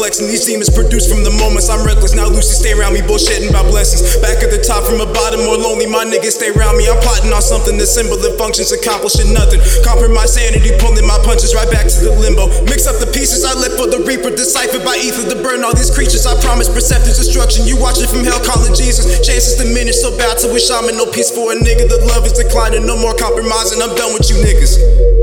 flexing. 0.00 0.32
These 0.32 0.48
demons 0.48 0.72
produced 0.72 1.12
from 1.12 1.28
the 1.28 1.30
moments 1.36 1.68
I'm 1.68 1.84
reckless. 1.84 2.16
Now 2.16 2.24
Lucy 2.24 2.56
stay 2.56 2.72
around 2.72 2.96
me, 2.96 3.04
bullshitting 3.04 3.52
about 3.52 3.68
blessings. 3.68 4.16
Back 4.24 4.40
at 4.40 4.48
the 4.48 4.56
top 4.56 4.88
from 4.88 5.04
a 5.04 5.04
bottom, 5.04 5.44
more 5.44 5.60
lonely. 5.60 5.84
My 5.84 6.08
niggas 6.08 6.40
stay 6.40 6.56
around 6.56 6.80
me. 6.80 6.88
I'm 6.88 6.96
plotting 7.04 7.28
on 7.28 7.44
something 7.44 7.76
that's 7.76 7.92
that 8.00 8.34
functions, 8.40 8.72
accomplishing 8.72 9.36
nothing. 9.36 9.60
Compromise 9.84 10.40
sanity, 10.40 10.72
pulling 10.80 11.04
my 11.04 11.20
punches 11.20 11.52
right 11.52 11.68
back 11.68 11.84
to 11.84 12.00
the 12.00 12.16
limbo. 12.16 12.48
Mix 12.64 12.88
up 12.88 12.96
the 12.96 13.12
pieces 13.12 13.44
I 13.44 13.52
left 13.60 13.76
for 13.76 13.92
the 13.92 14.00
reaper, 14.08 14.32
deciphered 14.32 14.88
by 14.88 14.96
ether 14.96 15.28
to 15.28 15.36
burn 15.44 15.60
all 15.60 15.76
these 15.76 15.92
creatures. 15.92 16.24
I 16.24 16.34
promise 16.40 16.72
perceptive 16.72 17.12
destruction. 17.12 17.68
You 17.68 17.76
watch 17.76 18.00
it 18.00 18.08
from 18.08 18.24
hell, 18.24 18.40
calling 18.40 18.72
Jesus. 18.72 19.20
Chances 19.20 19.60
diminish, 19.60 20.00
so 20.00 20.16
bad 20.16 20.40
to 20.40 20.48
wish 20.48 20.72
I'm 20.72 20.88
in 20.88 20.96
no 20.96 21.04
peace 21.12 21.28
for 21.28 21.52
a 21.52 21.56
nigga. 21.60 21.86
The 21.92 22.00
love 22.08 22.24
is 22.24 22.32
declining, 22.32 22.88
no 22.88 22.96
more 22.96 23.12
compromising. 23.12 23.84
I'm 23.84 23.92
done 23.94 24.16
with 24.16 24.32
you 24.32 24.40
niggas. 24.40 25.19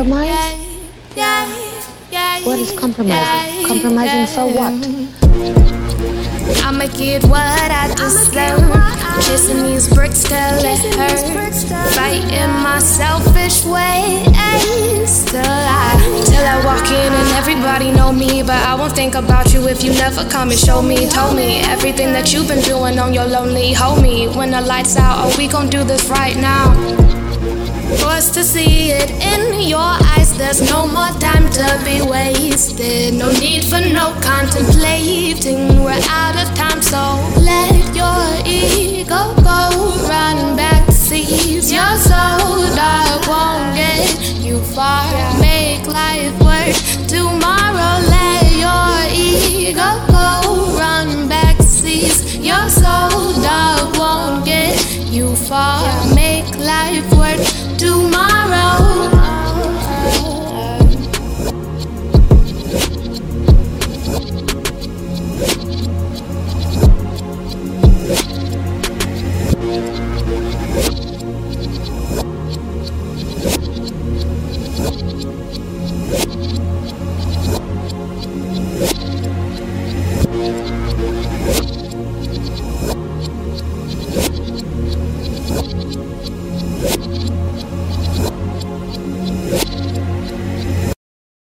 Compromise? 0.00 0.56
What 2.42 2.58
is 2.58 2.72
compromising? 2.72 3.66
Compromising 3.66 4.26
for 4.32 4.46
what? 4.48 4.72
I'ma 6.64 6.86
get 6.96 7.22
what 7.24 7.44
I 7.44 7.92
deserve. 7.94 8.64
Chasing 9.26 9.62
these 9.64 9.92
bricks 9.92 10.22
till 10.22 10.64
it 10.64 10.94
hurts. 10.94 11.64
Fighting 11.94 12.48
my 12.64 12.78
selfish 12.78 13.62
ways. 13.66 14.24
Still 15.10 15.44
I, 15.44 16.00
till 16.24 16.46
I 16.46 16.64
walk 16.64 16.86
in 16.86 17.12
and 17.12 17.28
everybody 17.36 17.92
know 17.92 18.10
me. 18.10 18.42
But 18.42 18.64
I 18.64 18.74
won't 18.76 18.94
think 18.94 19.14
about 19.14 19.52
you 19.52 19.68
if 19.68 19.84
you 19.84 19.92
never 19.92 20.24
come 20.30 20.48
and 20.48 20.58
show 20.58 20.80
me. 20.80 21.10
Told 21.10 21.36
me 21.36 21.60
everything 21.60 22.14
that 22.14 22.32
you've 22.32 22.48
been 22.48 22.62
doing 22.62 22.98
on 22.98 23.12
your 23.12 23.26
lonely. 23.26 23.74
Hold 23.74 24.00
me 24.00 24.28
when 24.28 24.52
the 24.52 24.62
lights 24.62 24.96
out. 24.96 25.18
Oh, 25.18 25.34
we 25.36 25.46
gon' 25.46 25.68
do 25.68 25.84
this 25.84 26.08
right 26.08 26.38
now. 26.38 26.72
Forced 27.98 28.34
to 28.34 28.44
see 28.44 28.92
it 28.92 29.10
in 29.10 29.68
your. 29.68 29.89
There's 30.40 30.62
no 30.70 30.86
more 30.86 31.12
time 31.20 31.50
to 31.50 31.80
be 31.84 32.00
wasted. 32.00 33.12
No 33.12 33.30
need 33.30 33.62
for 33.62 33.78
no 33.78 34.18
contemplating. 34.22 35.84
We're 35.84 36.00
out 36.08 36.34
of 36.34 36.48
time, 36.56 36.80
so 36.80 37.02
let 37.38 37.94
your 37.94 38.24
ego 38.46 39.34
go. 39.44 39.60
Run 40.08 40.56
back 40.56 40.86
to 40.86 40.92
seize 40.92 41.70
your 41.70 41.94
soul. 41.98 42.64
Dog 42.74 43.28
won't 43.28 43.76
get 43.76 44.34
you 44.40 44.58
far. 44.74 45.04
Make 45.38 45.86
life 45.86 46.32
work 46.40 46.74
tomorrow. 47.06 48.19